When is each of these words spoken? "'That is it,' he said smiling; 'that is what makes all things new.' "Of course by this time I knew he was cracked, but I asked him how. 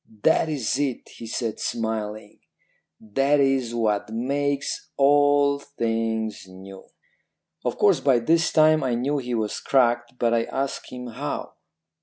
"'That 0.23 0.49
is 0.49 0.79
it,' 0.79 1.07
he 1.17 1.27
said 1.27 1.59
smiling; 1.59 2.39
'that 2.99 3.39
is 3.39 3.75
what 3.75 4.09
makes 4.11 4.89
all 4.97 5.59
things 5.59 6.45
new.' 6.47 6.89
"Of 7.63 7.77
course 7.77 7.99
by 7.99 8.17
this 8.17 8.51
time 8.51 8.83
I 8.83 8.95
knew 8.95 9.19
he 9.19 9.35
was 9.35 9.59
cracked, 9.59 10.17
but 10.17 10.33
I 10.33 10.45
asked 10.45 10.89
him 10.91 11.05
how. 11.05 11.53